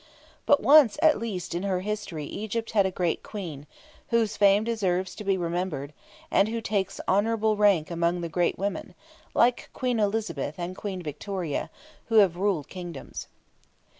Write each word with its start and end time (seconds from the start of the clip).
But 0.47 0.61
once 0.63 0.97
at 1.03 1.19
least 1.19 1.53
in 1.53 1.61
her 1.61 1.81
history 1.81 2.25
Egypt 2.25 2.71
had 2.71 2.87
a 2.87 2.89
great 2.89 3.21
Queen, 3.21 3.67
whose 4.07 4.35
fame 4.35 4.63
deserves 4.63 5.13
to 5.13 5.23
be 5.23 5.37
remembered, 5.37 5.93
and 6.31 6.47
who 6.47 6.59
takes 6.59 6.99
honourable 7.07 7.55
rank 7.55 7.91
among 7.91 8.21
the 8.21 8.27
great 8.27 8.57
women, 8.57 8.95
like 9.35 9.69
Queen 9.73 9.99
Elizabeth 9.99 10.55
and 10.57 10.75
Queen 10.75 11.03
Victoria, 11.03 11.69
who 12.05 12.15
have 12.15 12.35
ruled 12.37 12.67
kingdoms. 12.67 13.27